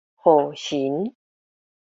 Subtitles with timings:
[0.23, 1.13] 雨神